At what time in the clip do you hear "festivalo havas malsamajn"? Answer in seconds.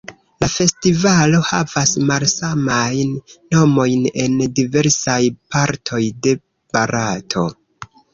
0.51-3.11